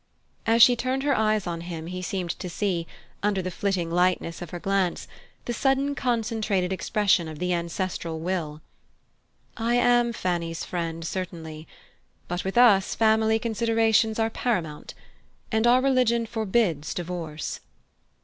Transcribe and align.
As 0.47 0.63
she 0.63 0.75
turned 0.75 1.03
her 1.03 1.15
eyes 1.15 1.45
on 1.45 1.61
him 1.61 1.85
he 1.85 2.01
seemed 2.01 2.31
to 2.39 2.49
see, 2.49 2.87
under 3.21 3.39
the 3.39 3.51
flitting 3.51 3.91
lightness 3.91 4.41
of 4.41 4.49
her 4.49 4.57
glance, 4.59 5.07
the 5.45 5.53
sudden 5.53 5.93
concentrated 5.93 6.73
expression 6.73 7.27
of 7.27 7.37
the 7.37 7.53
ancestral 7.53 8.19
will. 8.19 8.63
"I 9.57 9.75
am 9.75 10.11
Fanny's 10.11 10.63
friend, 10.65 11.05
certainly. 11.05 11.67
But 12.27 12.43
with 12.43 12.57
us 12.57 12.95
family 12.95 13.37
considerations 13.37 14.17
are 14.17 14.31
paramount. 14.31 14.95
And 15.51 15.67
our 15.67 15.81
religion 15.81 16.25
forbids 16.25 16.95
divorce." 16.95 17.59